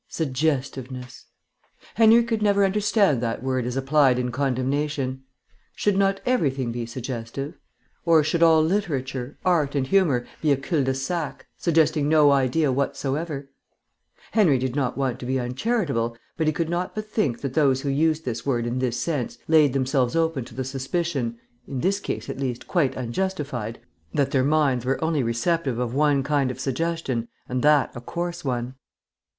[0.07, 1.27] Suggestiveness.
[1.93, 5.21] Henry could never understand that word as applied in condemnation.
[5.75, 7.59] Should not everything be suggestive?
[8.03, 12.71] Or should all literature, art, and humour be a cul de sac, suggesting no idea
[12.71, 13.51] whatsoever?
[14.31, 17.81] Henry did not want to be uncharitable, but he could not but think that those
[17.81, 21.37] who used this word in this sense laid themselves open to the suspicion
[21.67, 23.79] (in this case, at least, quite unjustified),
[24.15, 28.43] that their minds were only receptive of one kind of suggestion, and that a coarse
[28.43, 28.73] one.